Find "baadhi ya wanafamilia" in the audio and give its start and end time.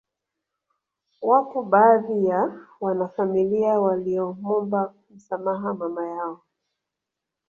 1.63-3.79